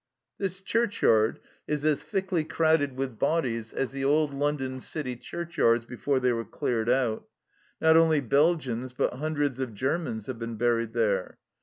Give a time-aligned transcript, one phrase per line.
[0.39, 6.19] This churchyard is as thickly crowded with bodies as the old London city churchyards before
[6.19, 7.27] they were cleared out.
[7.79, 11.37] Not only Belgians, but hundreds of Germans have been buried there.